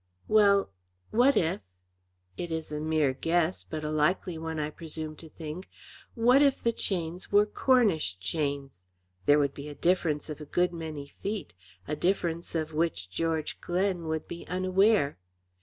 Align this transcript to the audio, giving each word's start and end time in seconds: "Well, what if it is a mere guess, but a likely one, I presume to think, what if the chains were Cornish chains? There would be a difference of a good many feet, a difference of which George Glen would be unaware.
"Well, 0.27 0.71
what 1.11 1.37
if 1.37 1.61
it 2.35 2.51
is 2.51 2.71
a 2.71 2.79
mere 2.79 3.13
guess, 3.13 3.63
but 3.63 3.83
a 3.83 3.91
likely 3.91 4.35
one, 4.35 4.59
I 4.59 4.71
presume 4.71 5.15
to 5.17 5.29
think, 5.29 5.69
what 6.15 6.41
if 6.41 6.63
the 6.63 6.71
chains 6.73 7.31
were 7.31 7.45
Cornish 7.45 8.17
chains? 8.17 8.83
There 9.27 9.37
would 9.37 9.53
be 9.53 9.69
a 9.69 9.75
difference 9.75 10.27
of 10.27 10.41
a 10.41 10.45
good 10.45 10.73
many 10.73 11.05
feet, 11.05 11.53
a 11.87 11.95
difference 11.95 12.55
of 12.55 12.73
which 12.73 13.11
George 13.11 13.61
Glen 13.61 14.07
would 14.07 14.27
be 14.27 14.43
unaware. 14.47 15.19